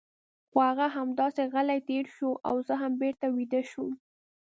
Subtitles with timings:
[0.49, 3.89] خو هغه همداسې غلی تېر شو او زه هم بېرته ویده شوم.